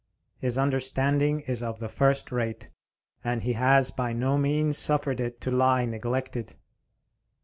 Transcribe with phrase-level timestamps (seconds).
[0.39, 2.71] His understanding is of the first rate,
[3.23, 6.55] and he has by no means suffered it to lie neglected.